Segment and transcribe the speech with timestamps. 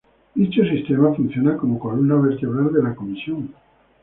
[0.33, 3.53] Dicho sistema funciona como columna vertebral de la comisión.